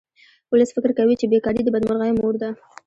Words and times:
ولس 0.51 0.69
فکر 0.75 0.91
کوي 0.99 1.15
چې 1.19 1.25
بې 1.31 1.39
کاري 1.45 1.61
د 1.63 1.69
بدمرغیو 1.75 2.19
مور 2.21 2.33
ده 2.41 2.49